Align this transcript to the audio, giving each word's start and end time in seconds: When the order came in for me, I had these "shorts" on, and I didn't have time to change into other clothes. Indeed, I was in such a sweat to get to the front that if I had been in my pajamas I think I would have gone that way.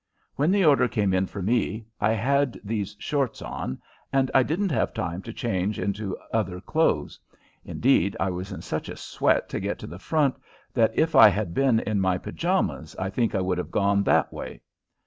When 0.35 0.49
the 0.49 0.65
order 0.65 0.87
came 0.87 1.13
in 1.13 1.27
for 1.27 1.43
me, 1.43 1.85
I 1.99 2.13
had 2.13 2.59
these 2.63 2.95
"shorts" 2.97 3.39
on, 3.39 3.79
and 4.11 4.31
I 4.33 4.41
didn't 4.41 4.71
have 4.71 4.95
time 4.95 5.21
to 5.21 5.31
change 5.31 5.77
into 5.77 6.17
other 6.33 6.59
clothes. 6.59 7.19
Indeed, 7.63 8.17
I 8.19 8.31
was 8.31 8.51
in 8.51 8.63
such 8.63 8.89
a 8.89 8.95
sweat 8.97 9.47
to 9.49 9.59
get 9.59 9.77
to 9.77 9.85
the 9.85 9.99
front 9.99 10.37
that 10.73 10.89
if 10.97 11.15
I 11.15 11.27
had 11.29 11.53
been 11.53 11.81
in 11.81 12.01
my 12.01 12.17
pajamas 12.17 12.95
I 12.97 13.11
think 13.11 13.35
I 13.35 13.41
would 13.41 13.59
have 13.59 13.69
gone 13.69 14.01
that 14.05 14.33
way. 14.33 14.61